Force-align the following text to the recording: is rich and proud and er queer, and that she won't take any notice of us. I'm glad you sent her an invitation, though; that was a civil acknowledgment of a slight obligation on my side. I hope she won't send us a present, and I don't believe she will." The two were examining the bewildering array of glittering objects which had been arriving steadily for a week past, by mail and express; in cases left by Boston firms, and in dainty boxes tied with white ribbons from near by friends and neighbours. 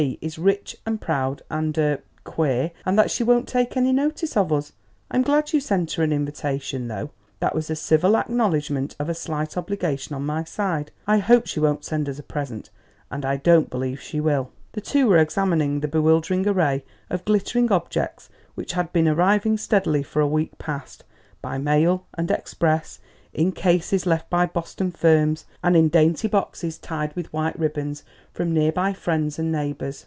is 0.19 0.39
rich 0.39 0.75
and 0.83 0.99
proud 0.99 1.43
and 1.51 1.77
er 1.77 2.01
queer, 2.23 2.71
and 2.87 2.97
that 2.97 3.11
she 3.11 3.23
won't 3.23 3.47
take 3.47 3.77
any 3.77 3.91
notice 3.93 4.35
of 4.35 4.51
us. 4.51 4.73
I'm 5.11 5.21
glad 5.21 5.53
you 5.53 5.59
sent 5.59 5.91
her 5.91 6.01
an 6.01 6.11
invitation, 6.11 6.87
though; 6.87 7.11
that 7.39 7.53
was 7.53 7.69
a 7.69 7.75
civil 7.75 8.15
acknowledgment 8.17 8.95
of 8.97 9.09
a 9.09 9.13
slight 9.13 9.55
obligation 9.55 10.15
on 10.15 10.25
my 10.25 10.43
side. 10.43 10.89
I 11.05 11.19
hope 11.19 11.45
she 11.45 11.59
won't 11.59 11.85
send 11.85 12.09
us 12.09 12.17
a 12.17 12.23
present, 12.23 12.71
and 13.11 13.23
I 13.23 13.37
don't 13.37 13.69
believe 13.69 14.01
she 14.01 14.19
will." 14.19 14.49
The 14.71 14.81
two 14.81 15.05
were 15.07 15.19
examining 15.19 15.81
the 15.81 15.87
bewildering 15.99 16.47
array 16.47 16.83
of 17.11 17.23
glittering 17.23 17.71
objects 17.71 18.27
which 18.55 18.73
had 18.73 18.91
been 18.91 19.07
arriving 19.07 19.55
steadily 19.59 20.01
for 20.01 20.19
a 20.19 20.27
week 20.37 20.57
past, 20.57 21.03
by 21.43 21.59
mail 21.59 22.07
and 22.15 22.31
express; 22.31 22.99
in 23.33 23.49
cases 23.49 24.05
left 24.05 24.29
by 24.29 24.45
Boston 24.45 24.91
firms, 24.91 25.45
and 25.63 25.73
in 25.77 25.87
dainty 25.87 26.27
boxes 26.27 26.77
tied 26.77 27.15
with 27.15 27.31
white 27.31 27.57
ribbons 27.57 28.03
from 28.33 28.53
near 28.53 28.73
by 28.73 28.91
friends 28.91 29.39
and 29.39 29.49
neighbours. 29.49 29.99